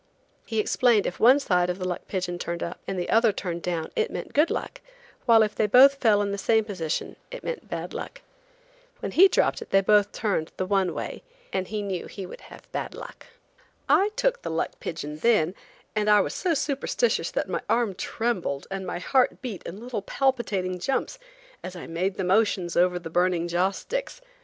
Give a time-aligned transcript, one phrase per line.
[0.47, 3.61] He explained if one side of the luck pigeon turned up and the other turned
[3.61, 4.81] down it meant good luck,
[5.27, 8.21] while if they both fell in the same position it meant bad luck.
[8.99, 11.21] When he dropped it they both turned the one way,
[11.53, 13.27] and he knew he would have bad luck.
[13.87, 15.53] I took the luck pigeon then,
[15.95, 20.01] and I was so superstitious that my arm trembled and my heart beat in little
[20.01, 21.19] palpitating jumps
[21.63, 24.19] as I made the motions over the burning joss sticks.